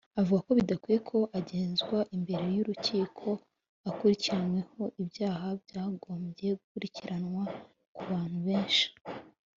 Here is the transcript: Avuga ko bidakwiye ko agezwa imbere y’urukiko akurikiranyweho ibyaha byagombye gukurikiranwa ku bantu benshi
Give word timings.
Avuga 0.19 0.39
ko 0.45 0.51
bidakwiye 0.59 0.99
ko 1.09 1.17
agezwa 1.37 1.97
imbere 2.15 2.45
y’urukiko 2.55 3.27
akurikiranyweho 3.89 4.83
ibyaha 5.01 5.47
byagombye 5.65 6.47
gukurikiranwa 6.59 7.43
ku 7.95 8.01
bantu 8.11 8.37
benshi 8.47 8.85